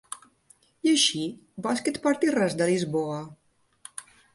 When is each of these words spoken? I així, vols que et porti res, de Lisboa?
I 0.87 0.93
així, 0.93 1.21
vols 1.67 1.85
que 1.85 1.95
et 1.97 2.03
porti 2.09 2.35
res, 2.39 2.59
de 2.63 2.73
Lisboa? 2.75 3.25